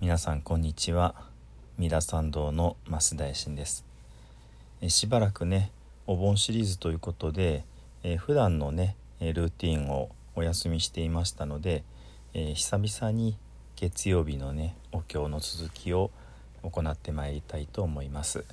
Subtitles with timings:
[0.00, 1.14] 皆さんこんにちは。
[1.76, 3.84] 三田参道の増大臣です。
[4.80, 5.72] えしばらくね
[6.06, 7.64] お盆シリーズということで、
[8.02, 11.84] え、普段のねルーティンをお休みしていましたので、
[12.32, 13.36] えー、久々に
[13.76, 16.10] 月曜日のねお経の続きを
[16.62, 18.46] 行ってまいりたいと思います。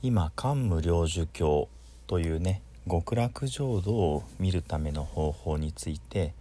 [0.00, 1.68] 今桓武領寿経
[2.06, 6.32] というね極楽浄土を見るための方法について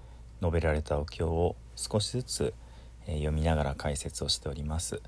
[0.42, 2.54] 述べられたお経を少しずつ、
[3.08, 5.02] え、読みながら解説をしております、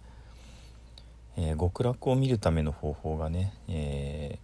[1.38, 4.40] えー、極楽を見るための方法がね、え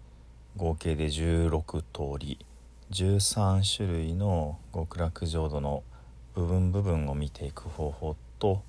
[0.57, 2.45] ー、合計で16通り
[2.91, 5.83] 13種類の極楽浄土の
[6.35, 8.63] 部分部分を見ていく方法と、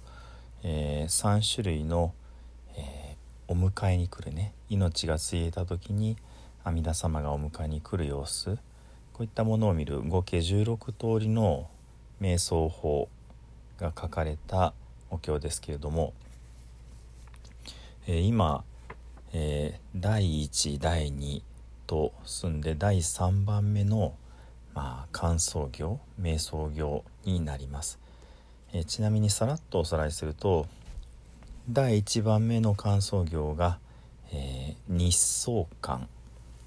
[0.63, 2.13] え3種類の、
[2.77, 3.17] え
[3.49, 6.17] お迎えに来るね命がついた時に
[6.63, 8.57] 阿弥陀様がお迎えに来る様子
[9.13, 11.69] こういったものを見る合計16通りの
[12.21, 13.09] 瞑想法。
[13.85, 14.73] が書かれた
[15.11, 16.15] お経ですけれども、
[18.07, 18.65] えー、今、
[19.33, 21.43] えー、第1第2
[21.87, 24.15] と進んで第3番目の、
[24.75, 27.99] まあ、乾燥行瞑想行になります、
[28.73, 30.67] えー、ちなみにさらっとおさらいすると
[31.69, 33.79] 第1番目の乾燥行が、
[34.31, 36.09] え日相観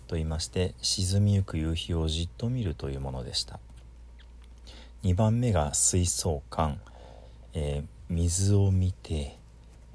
[0.08, 3.60] と言いまして沈みゆく夕日をじっと見るというものでした。
[5.04, 6.82] 2番目が水槽管、
[7.54, 9.38] えー、水を見て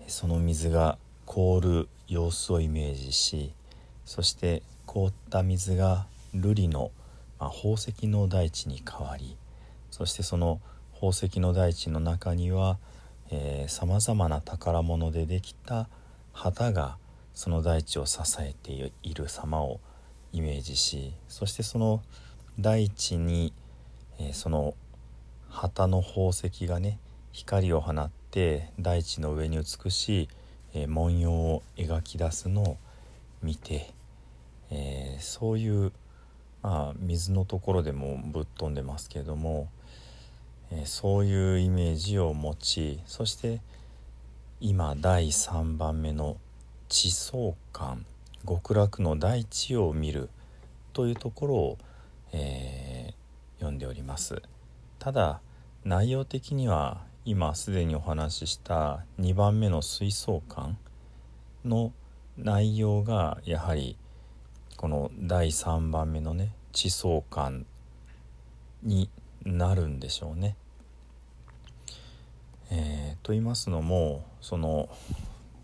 [0.09, 3.53] その水が凍る様子をイメージし
[4.05, 6.91] そして凍った水が瑠璃の、
[7.39, 9.37] まあ、宝石の大地に変わり
[9.91, 10.61] そしてその
[10.95, 12.79] 宝石の大地の中には
[13.69, 15.89] さまざまな宝物でできた
[16.33, 16.97] 旗が
[17.35, 19.81] その大地を支えている様を
[20.33, 22.03] イメージしそしてその
[22.59, 23.53] 大地に、
[24.19, 24.75] えー、その
[25.49, 26.99] 旗の宝石がね
[27.33, 30.29] 光を放って大地の上に美しい、
[30.75, 32.77] えー、文様を描き出すのを
[33.43, 33.93] 見て、
[34.71, 35.93] えー、そういう、
[36.63, 39.69] まあ、水のところでもぶっ飛んでますけれども、
[40.71, 43.61] えー、そういうイメージを持ちそして
[44.61, 46.37] 今第3番目の
[46.89, 48.05] 地層感
[48.47, 50.29] 極楽の大地を見る
[50.93, 51.79] というところを、
[52.33, 54.43] えー、読んでおります。
[54.99, 55.41] ただ
[55.85, 60.77] 内容的には今すでにお話しした2番目の水槽感
[61.65, 61.93] の
[62.37, 63.97] 内容がやはり
[64.77, 67.65] この第3番目のね地層感
[68.83, 69.09] に
[69.45, 70.57] なるんでしょうね。
[72.71, 74.89] えー、と言いますのもその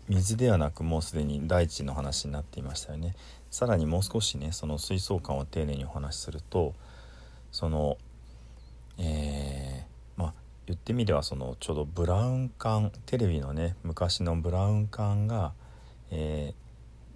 [0.07, 3.15] 水ではなくもうすでに大地の話になっていましたよね
[3.49, 6.75] さらにもう少しねその水槽感を丁寧にお話しすると
[7.51, 7.97] その
[9.01, 9.78] えー、
[10.69, 15.53] 言ってみればそのちょうどブラウン管テレビのね昔のブラウン管が、
[16.11, 16.53] え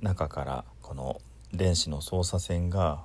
[0.01, 1.21] ー、中からこの
[1.53, 3.03] 電子の操作線が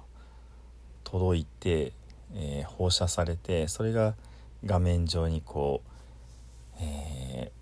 [1.04, 1.92] 届いて、
[2.34, 4.14] えー、放射されてそれが
[4.64, 7.52] 画面上にこう、え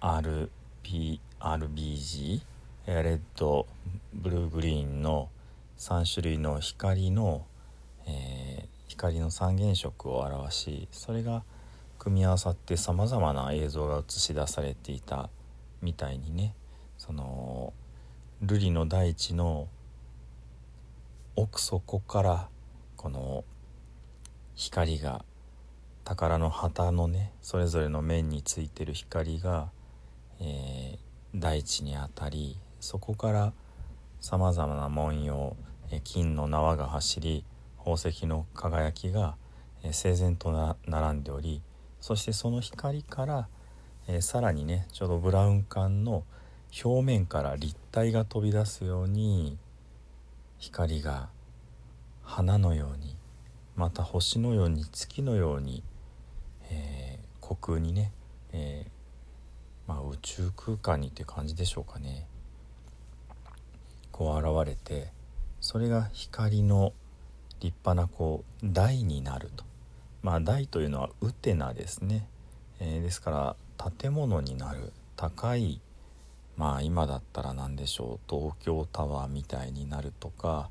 [0.00, 2.40] ー、RBG
[2.86, 3.66] レッド
[4.14, 5.28] ブルーグリーンの
[5.76, 7.44] 3種類の光の、
[8.06, 11.42] えー、光の三原色を表しそれが
[12.08, 15.28] 組み合わさってさまざまな映像が映し出されていた
[15.82, 16.54] みたいにね
[16.96, 17.74] その
[18.42, 19.68] 瑠璃の大地の
[21.36, 22.48] 奥底から
[22.96, 23.44] この
[24.54, 25.24] 光が
[26.04, 29.70] 宝の旗のねそれぞれの面についてる光が
[30.40, 33.52] えー、大地にあたりそこから
[34.20, 35.56] さまざまな文様、
[35.90, 37.44] えー、金の縄が走り
[37.78, 39.36] 宝石の輝きが、
[39.82, 41.60] えー、整然と並んでおり
[42.00, 43.48] そしてその光から、
[44.06, 46.24] えー、さらにねちょうどブラウン管の
[46.84, 49.58] 表面から立体が飛び出すように
[50.58, 51.28] 光が
[52.22, 53.16] 花のように
[53.74, 55.82] また星のように月のように、
[56.70, 58.12] えー、虚空にね、
[58.52, 58.90] えー、
[59.88, 62.26] まあ、宇宙空間にっていう感じでしょうかね。
[64.10, 65.12] こう現れて
[65.60, 66.92] それが光の
[67.60, 69.67] 立派なこう台になると。
[70.22, 72.28] まあ台というのはウテナですね、
[72.80, 75.80] えー、ですから建物になる高い
[76.56, 80.70] まあ今だったら何でしょう東京タワーみたいになるとか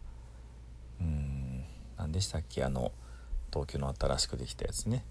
[1.00, 1.64] うん
[1.98, 2.92] 何でしたっけあの
[3.52, 5.04] 東京の新しくできたやつね。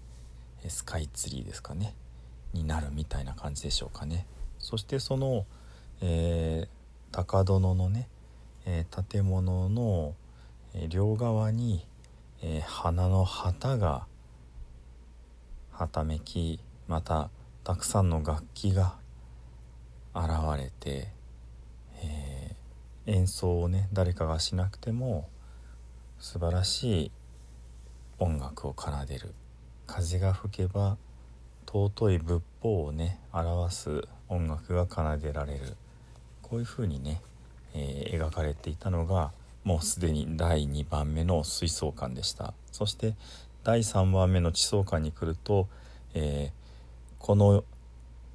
[0.67, 1.93] スカイツリーですかね。
[2.53, 4.25] になるみたいな感じでしょうかね。
[4.57, 5.45] そしてその、
[6.01, 8.07] えー、高殿のね、
[8.65, 10.15] えー、建物の、
[10.89, 11.85] 両側に、
[12.41, 14.05] え花の旗が
[15.77, 17.29] はためきまた
[17.63, 18.95] たくさんの楽器が
[20.15, 20.25] 現
[20.57, 21.09] れて、
[22.01, 25.29] えー、演奏をね誰かがしなくても
[26.19, 27.11] 素晴らしい
[28.17, 29.35] 音楽を奏でる。
[29.85, 30.97] 風が吹けば
[31.67, 35.75] 尊い仏法をね表す音楽が奏でられる。
[36.41, 37.21] こういうふうにね、
[37.75, 39.31] えー、描かれていたのが
[39.63, 42.55] もうすでに第2番目の水槽館でした。
[42.71, 43.13] そして
[43.67, 45.67] 第3番目の地層館に来ると、
[46.13, 47.65] えー、この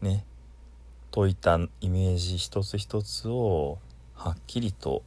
[0.02, 0.26] ね
[1.10, 3.78] 解いたイメージ一つ一つを
[4.14, 5.02] はっきりと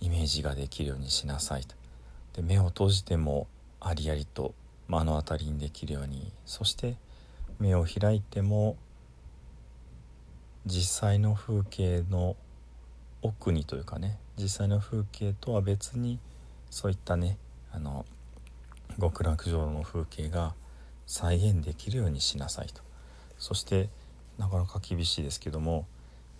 [0.00, 1.74] イメージができるようにしなさいと。
[2.34, 3.48] で目を閉じても
[3.80, 4.54] ありありと
[4.86, 6.30] 目の当たりにできるように。
[6.46, 6.94] そして
[7.58, 8.76] 目を開いても
[10.66, 12.36] 実際の風景の
[13.22, 16.20] 奥にというかね実際の風景とは別に
[16.70, 17.38] そういったね
[17.72, 18.06] あの
[19.00, 20.54] 極楽浄土の風景が
[21.06, 22.82] 再現できるようにしなさいと
[23.38, 23.88] そして
[24.38, 25.86] なかなか厳しいですけども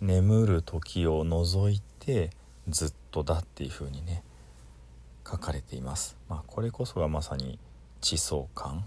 [0.01, 2.31] 眠る時を除いて
[2.67, 4.23] ずっとだっていうふうにね
[5.25, 6.17] 書かれています。
[6.29, 7.57] まあ、これこそがまさに
[8.01, 8.85] 地層感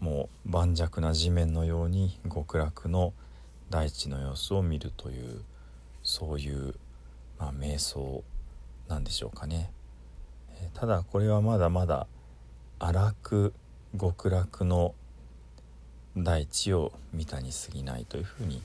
[0.00, 3.12] もう盤石な地面のように極楽の
[3.70, 5.40] 大地の様子を見るという
[6.02, 6.74] そういう、
[7.38, 8.22] まあ、瞑想
[8.88, 9.72] なんでしょうかね。
[10.60, 12.06] えただこれはまだまだ
[12.78, 13.52] 荒く
[13.98, 14.94] 極楽の
[16.16, 18.62] 大地を見たに過ぎないというふうに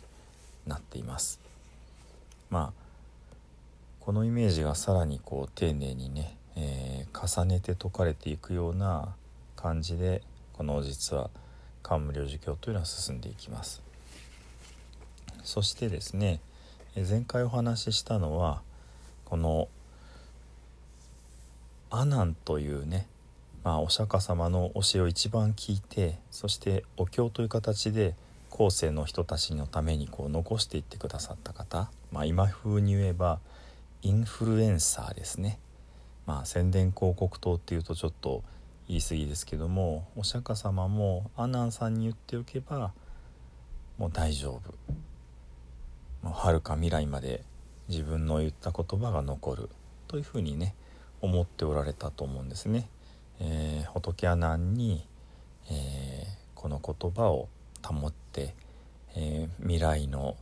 [0.67, 1.39] なっています。
[2.49, 2.89] まあ
[3.99, 9.13] このイメージがさらにこう丁寧にね、えー、重ねて解かれていくような
[9.55, 10.23] 感じで
[10.53, 11.29] この実は
[11.83, 13.81] 漢無量寿経というのは進んでいきます。
[15.43, 16.41] そしてですね
[16.95, 18.61] 前回お話ししたのは
[19.25, 19.67] この
[21.91, 23.07] 阿南というね
[23.63, 28.15] まあ、お釈迦様の教えを一番聞いてそしてお経という形で
[28.49, 33.39] 後世の人たちのためにこう残していってくださった方、まあ、今風に言えば
[34.01, 35.59] インフルエンサーですね、
[36.25, 38.43] まあ、宣伝広告塔っていうとちょっと
[38.87, 42.91] 言い過ぎですけどもお釈迦様も阿南さんに言っておけば
[43.97, 44.73] もう大丈夫。
[46.23, 47.43] もう遥か未来まで
[47.89, 49.69] 自分の言った言葉が残る。
[50.09, 50.73] というふうにね
[51.21, 52.89] 思っておられたと思うんですね。
[53.39, 55.07] えー、仏阿南に、
[55.69, 57.47] えー、この言葉を
[57.83, 58.53] 保って、
[59.15, 60.35] えー、未来の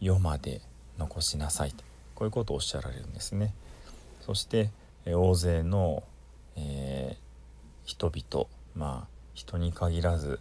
[0.00, 0.60] 世まで
[0.98, 1.84] 残しなさいと
[2.14, 3.54] こういうことをおっしゃられるんですね。
[4.20, 4.70] そして、
[5.04, 6.02] えー、大勢の、
[6.56, 7.18] えー、
[7.84, 10.40] 人々まあ人に限らず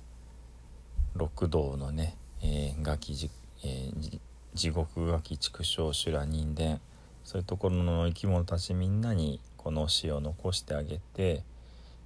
[1.15, 3.29] 六道のね、えー、ガキじ、
[3.63, 4.19] えー、
[4.53, 6.79] 地獄ガキ畜生修羅人間
[7.23, 11.43] そういうところの生き物たちみんなにこの死を残してあげて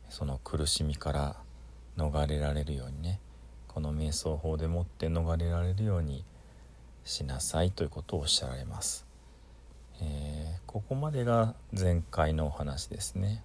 [0.07, 1.35] その苦しみから
[1.97, 3.19] 逃れられるようにね
[3.67, 6.23] この瞑想法でもって逃れられるように
[7.03, 9.05] しなさいということをおっしゃられます。
[10.01, 13.43] えー、ここまでが前回のお話ですね。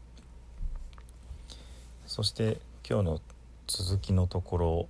[2.06, 3.20] そして今日の
[3.66, 4.88] 続きのところ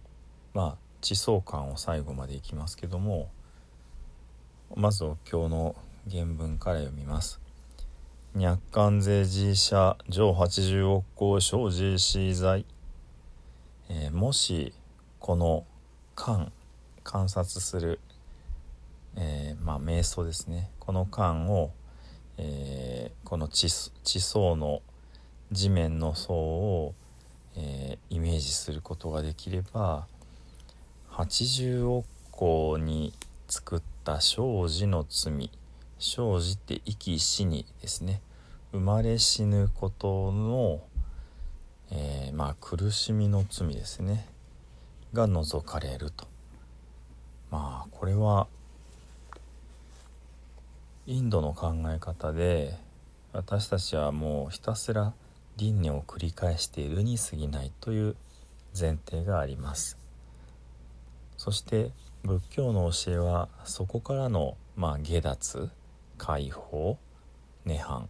[0.53, 3.31] まあ地層感を最後までいきますけども
[4.77, 5.77] まず今日の
[6.11, 7.44] 原文から読みます。
[8.37, 12.67] 若干税事者上80億個生じ死罪、
[13.89, 14.75] えー、もし
[15.21, 15.65] この
[16.17, 16.51] 観
[17.05, 18.01] 観察する、
[19.15, 20.69] えー、まあ瞑想ですね。
[20.81, 21.71] この観を、
[22.37, 23.69] えー、この地
[24.03, 24.83] 地層の
[25.53, 26.95] 地面の層を、
[27.55, 30.09] え、イメージすることができれば
[31.13, 33.13] 80億個に
[33.47, 35.53] 作った生じの罪。
[36.07, 38.21] 生じて生き死にですね。
[38.73, 40.83] 生まれ死ぬことの、
[41.91, 44.29] えー、まあ苦しみの罪ですね。
[45.15, 46.27] が除かれると。
[47.51, 48.49] まあこれは
[51.07, 52.77] インドの考え方で
[53.33, 55.15] 私たちはもうひたすら
[55.57, 58.17] 輪廻を繰り返しているに過ぎないという
[58.79, 59.97] 前提があります。
[61.39, 61.93] そして
[62.25, 65.71] 仏教の教えはそこからのまあ下脱。
[66.19, 66.99] 解放？
[67.67, 68.07] 涅槃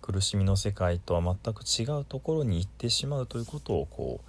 [0.00, 4.20] 苦しみの世界とは全く違うところに行ってしまうということをこ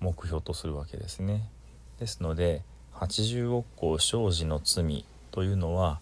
[0.00, 1.48] う目標とするわけですね。
[1.98, 2.62] ですので
[2.94, 6.00] 80億個生じの罪というのは、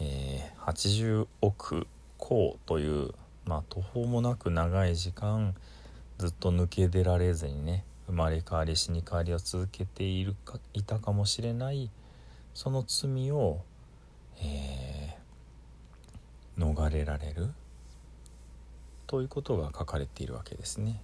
[0.00, 1.86] えー、80億
[2.18, 3.12] 個という、
[3.44, 5.54] まあ、途方もなく長い時間
[6.18, 11.90] ずっと抜け出られずにね生まれ変わり死に変わりを続けているかいたかもしれない
[12.54, 13.60] その罪を、
[14.42, 17.50] えー、逃れられる？
[19.06, 21.00] ということが書かれているわけですね。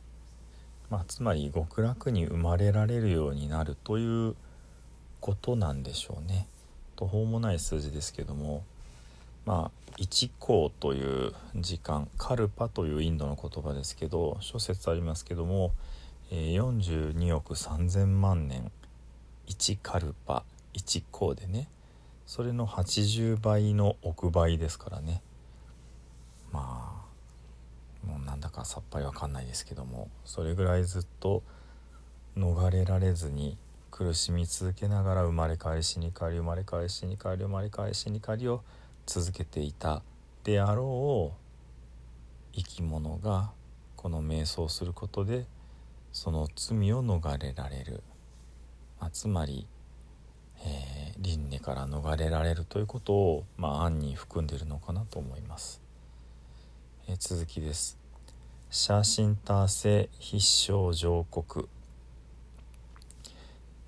[0.90, 4.34] まあ、つまり極楽に生まれられるようになるという
[5.20, 6.46] ことなんでしょうね。
[6.96, 8.62] 途方もない数字ですけども
[9.44, 15.72] まあ1光という時間カルパというインドの言葉ですけど諸説ありますけども、
[16.30, 18.70] えー、42億3,000万年
[19.48, 21.68] 1カルパ1光でね
[22.26, 25.22] それの80倍の億倍ですからね。
[26.52, 27.04] ま
[28.04, 31.42] あもうなんだかさっぱりわかんないですけどもそれぐらいずっと
[32.36, 33.56] 逃れられずに
[33.90, 38.62] 苦しみ続けながら生まれ変わり死に変わり生まれ変わり死に変わり生まれ変わり死に変わりを
[39.06, 40.02] 続けていた
[40.44, 41.42] であろう
[42.54, 43.52] 生き物が
[43.96, 45.46] この瞑想することで
[46.12, 48.02] その罪を逃れられる、
[49.00, 49.66] まあ、つまり、
[50.64, 55.80] えー、輪廻から逃れられるということを、まあ、暗に含んでいるのかなと思います。
[57.08, 57.98] えー、続きです。
[58.70, 60.36] 写真達成必
[60.72, 61.68] 勝上告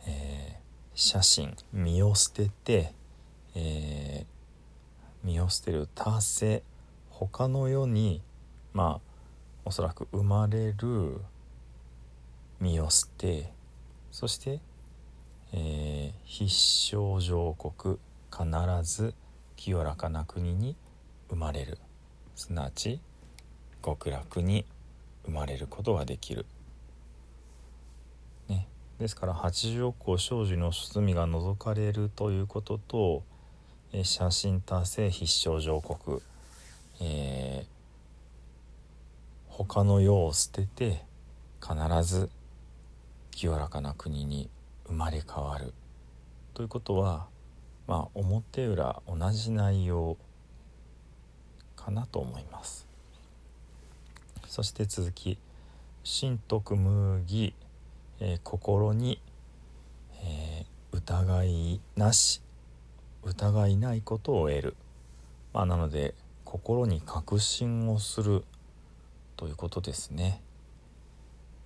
[0.07, 0.59] えー、
[0.95, 2.93] 写真身を捨てて、
[3.54, 6.62] えー、身を捨てる達成
[7.09, 8.21] 他の世に
[8.73, 9.14] まあ
[9.64, 11.21] おそらく生まれる
[12.61, 13.52] 身を捨て
[14.11, 14.61] そして、
[15.56, 17.96] えー、必勝上国
[18.28, 18.42] 必
[18.82, 19.14] ず
[19.54, 20.75] 清らかな国に
[21.28, 21.78] 生まれる。
[22.34, 23.00] すなわち
[23.84, 24.66] 極楽に
[25.25, 26.44] 生まれることができる。
[28.49, 28.66] ね。
[28.99, 33.23] ですから80億個生児の罪が除かれるということと、
[33.92, 36.20] えー、写真達成必勝上国、
[37.00, 37.66] えー、
[39.46, 41.04] 他の世を捨てて
[41.62, 42.28] 必ず
[43.30, 44.50] 清らかな国に
[44.87, 45.75] 生まれ変わる。
[46.55, 47.26] ということは
[47.87, 50.17] まあ表裏同じ内容
[51.76, 52.87] かなと思います。
[54.47, 55.38] そして続き
[56.05, 57.55] 「神徳無義
[58.21, 59.21] えー、心に、
[60.23, 62.41] えー、疑いなし
[63.25, 64.76] 疑いないことを得る、
[65.53, 66.14] まあ、なので
[66.45, 68.45] 心に確信をする
[69.37, 70.41] ということですね。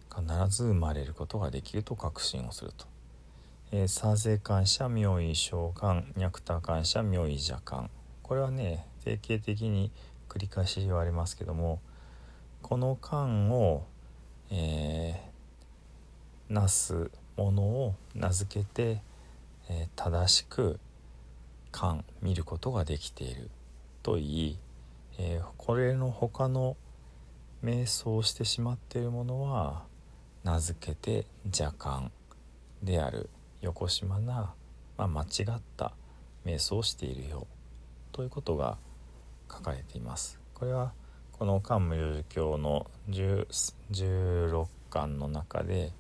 [0.09, 2.87] 必ず生まれることができると確信をすると、
[3.71, 7.91] えー、サーゼ感謝妙意召喚脈多感謝妙意邪感。
[8.23, 9.91] これはね定型的に
[10.29, 11.81] 繰り返し言われますけども
[12.63, 13.87] この感を、
[14.51, 19.03] えー、なすものを名付けて、
[19.69, 20.81] えー、正しく
[21.71, 23.51] 観見ることができている。
[24.03, 24.59] といい、
[25.19, 26.77] えー、これの他の
[27.63, 29.85] 瞑想してしまっているものは
[30.43, 32.11] 名付けて邪観
[32.83, 33.29] である。
[33.61, 34.55] 横島な、
[34.97, 35.93] まあ、間違った
[36.45, 37.47] 瞑想をしているよ
[38.13, 38.79] ということが
[39.51, 40.39] 書かれています。
[40.55, 40.93] これは
[41.33, 45.93] この「漢無量寿経」の16巻の中で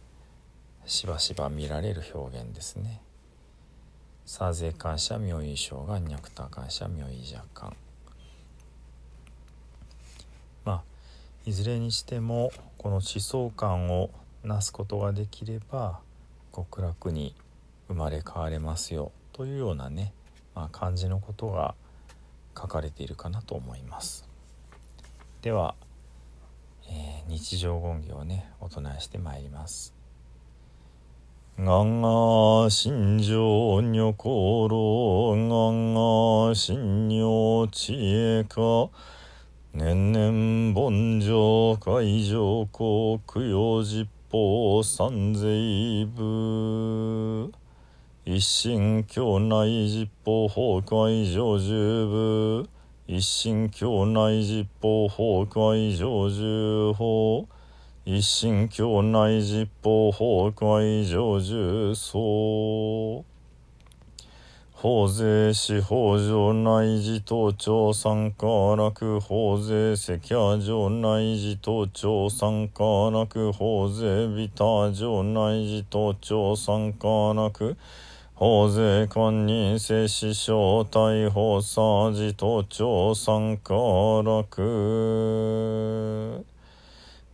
[0.84, 3.02] しばしば見られる表現ですね。
[4.26, 7.76] サーゼ感謝妙意症がニャクタ感謝妙意若干
[10.66, 10.82] まあ
[11.46, 14.10] いずれにしてもこの思想感を
[14.44, 16.00] なすことができれば
[16.54, 17.34] 極楽に
[17.88, 20.12] 生まれ変われますよというようなね、
[20.54, 21.74] まあ、感じのことが
[22.56, 24.28] 書かれているかなと思います。
[25.42, 25.74] では、
[26.88, 29.94] えー、日常言語をねお唱えしてまいります。
[31.58, 38.90] がが心情女心がが心女知恵か
[39.72, 47.52] 年々凡上海上国供実法三税部
[48.30, 52.68] 一心境内実法崩壊上十部
[53.06, 57.46] 一心境内実法崩壊上十法
[58.04, 63.24] 一心境内実法崩壊上重層
[64.74, 77.74] 法税司法上内寺等庁参加楽法税赤夜上内寺等庁参加楽法税ビタ上内寺等庁参加楽
[78.40, 83.74] 法税官人性師匠逮捕サ寺等庁参加
[84.22, 84.62] 楽。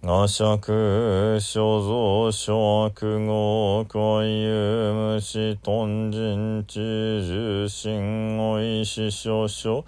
[0.00, 6.80] 我釈所蔵諸悪語怪有無視頓人知
[7.26, 9.84] 重心おいし少々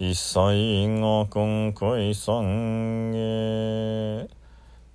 [0.00, 4.28] 一切が今回三下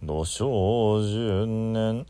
[0.03, 2.05] 土生十年。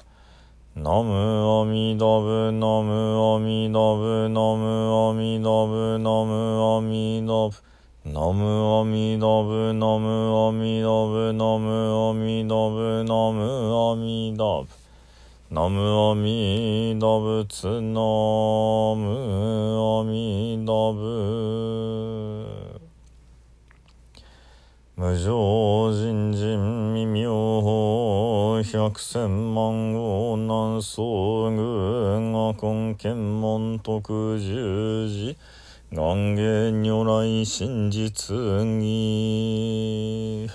[0.74, 1.12] ナム
[1.60, 7.60] アミダブナムアミダブナムアミダブナムアミダブ
[8.06, 13.44] ナムアミダブナムアミダブナムアミダブナム
[13.76, 14.68] アミダブ
[15.52, 18.00] ナムアミダブツナ
[18.96, 19.04] ム
[20.00, 21.02] アミダブ
[24.96, 27.51] 無常人人未妙法
[28.64, 35.38] 百千万号南宋軍が根検門徳十字
[35.92, 38.36] 願言如来真実
[38.80, 40.48] 義。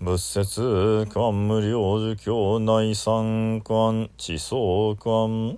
[0.00, 5.56] 仏説官無量寿教内三官地層官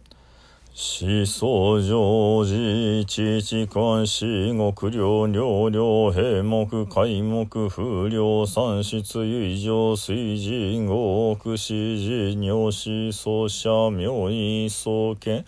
[0.75, 15.45] 思想常時、父官四国領領領平目開目風量三室唯上水神五億四時尿死奏者妙意創建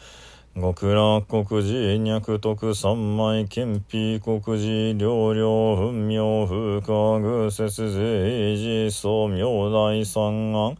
[0.54, 6.92] 極楽国寺脈徳三枚憲辟国寺領領分明風化
[7.26, 10.76] 偶節税維持明妙大三案。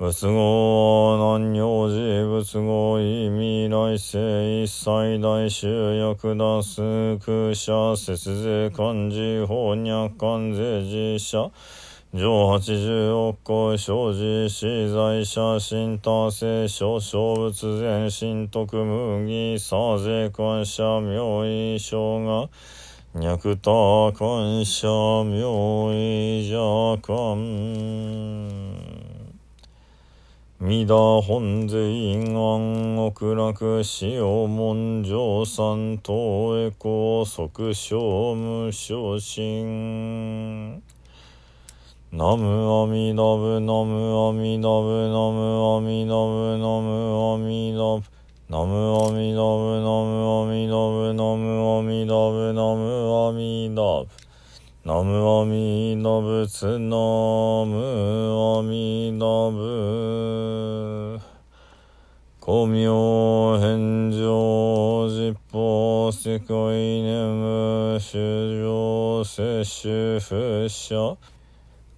[0.00, 11.50] 仏語南行寺仏語意味来世一切大衆役脱空者節税漢字翻訳漢税寺社。
[12.14, 22.48] 上八十億個生じ死罪者新多生少小仏前新徳麦さ税官者妙意生が。
[23.14, 24.86] 脈多官者
[25.24, 27.36] 妙意邪官
[30.60, 40.82] 三田本税院安極楽使用文上三等へ高速小無昇進
[42.10, 48.18] ナムアミダブナムアミダブナムアミダブナムアミダブナムアミダブ。
[48.50, 48.74] ナム
[49.04, 54.27] アミダブナムアミダブナムアミダブ。
[54.88, 56.96] ナムアミダブツナ
[57.66, 57.76] ム
[58.56, 61.20] アミダブ
[62.40, 71.18] 光明返上実法世界念無主上摂取不捨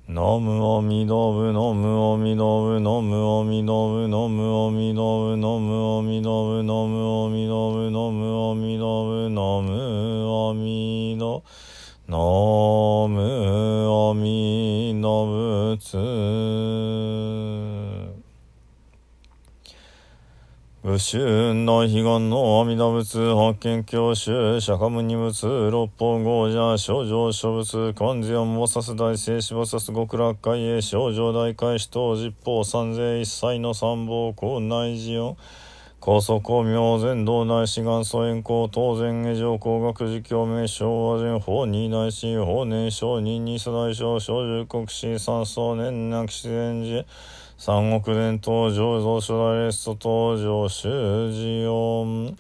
[0.09, 11.80] ナムアミダブナムアミダブナムアミダブナムアミダブナムアミダブナムアミダブナムアミダブナムアミダ
[12.11, 12.17] ナ
[13.07, 15.97] ムアミダブツ
[20.83, 35.37] 武州大悲願の阿弥陀仏発見教習釈迦牟尼仏六方豪者少女諸仏漢字を菩薩大聖子菩薩極楽会へ少女大開始等十方三世一切の三宝校内寺音
[36.01, 47.05] 高祖公明全道内志願祖円公当然下上工学寺教名昭和人法二大師法年少人二世大小小十国史三層年なき自然寺。
[47.59, 52.35] 三億年登場増初代レスト登場修士音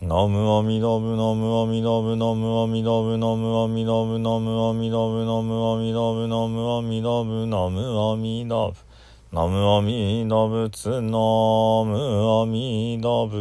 [0.00, 8.85] ナムアミダブナムアミダブナムアミダブナムアミダブナムアミダブナムアミダブナムアミダブナムアミダブ。
[9.36, 13.36] ナムアミダブツナムアミダブ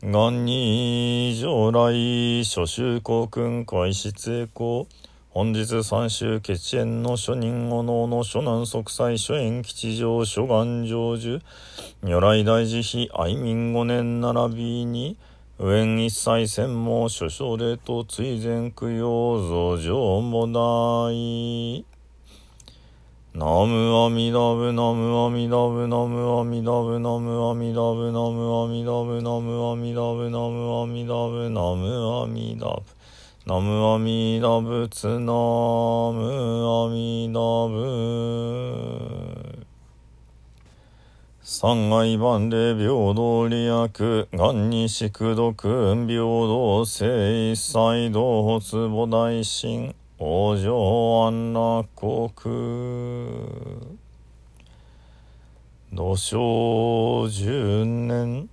[0.00, 4.86] 元に上来諸州公君開始成功
[5.30, 11.40] 本日三州決縁の諸人お能の諸南息災諸縁吉祥諸願成就。
[12.00, 15.16] 如来大慈悲愛民五年並びに
[15.58, 21.97] 上縁一切専門諸奨礼と追善供養増上も大
[23.34, 32.80] ナムアミダブナムアミダブナムアミダブナムアミダブナムアミダブナムアミダブナムアミダブナムアミダブ
[33.46, 36.24] ナムアミダ仏ナム
[36.86, 37.38] アミダ
[37.68, 39.38] ブ
[41.42, 50.68] 三愛万礼平等利益願に宿毒平等性一切同発母大神往生
[51.26, 52.32] 安楽国。
[55.94, 58.48] 土生十年。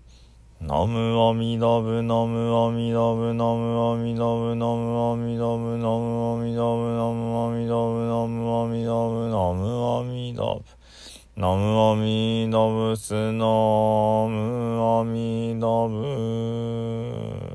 [0.61, 9.65] ナムアミダブナムアミダブナムアミダブナムアミダブナムアミダブナムアミダブナムアミダブナム
[9.99, 10.61] アミダブ
[11.35, 13.45] ナムアミダブスナ
[14.29, 17.54] ムアミダブ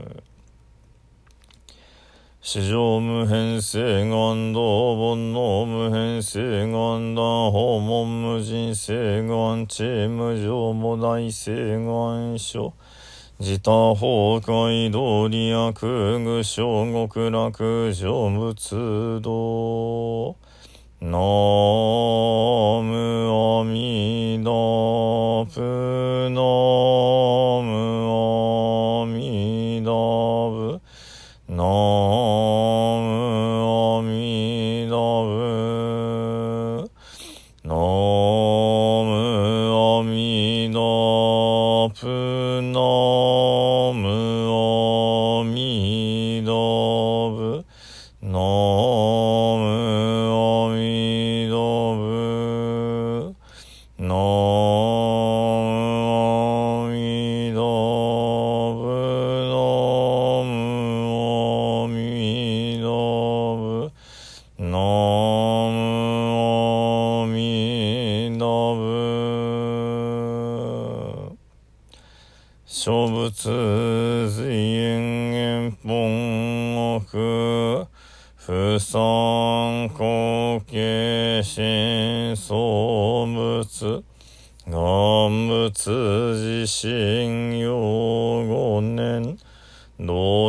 [2.43, 6.41] 史上無変性願道煩悩無変性
[6.73, 12.73] 願断訪問無人性願知無常も大性願書。
[13.39, 20.37] 自他崩壊道理悪具小極楽成仏道。
[21.03, 21.17] ナ
[22.83, 24.51] ムアミダ
[25.51, 26.41] プナ
[27.63, 28.00] ム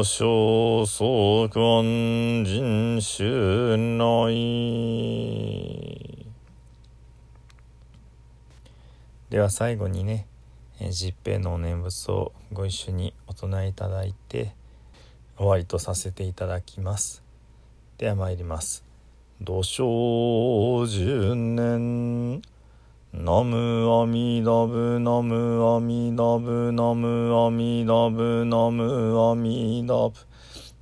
[0.02, 4.26] 同生相関人衆内
[9.30, 10.26] では最後にね
[10.80, 14.56] えー十平のお念仏をご一緒にお唱えいただいて
[15.38, 17.22] 終わりとさせていただきます。
[18.00, 18.84] では参ります。
[19.40, 22.42] 土生十年。
[23.14, 30.16] ナムアミダブナムアミダブナムアミダブナムアミダブ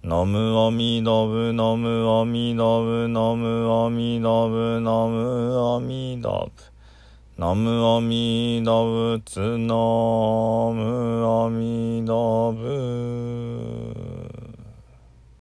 [0.04, 6.52] ナムアミダブナムアミダブナムアミダブナムアミダブ
[7.36, 13.89] ナムアミダブツナムアミダブ